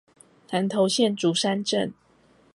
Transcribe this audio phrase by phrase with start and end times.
[0.49, 1.91] 南投縣竹山鎮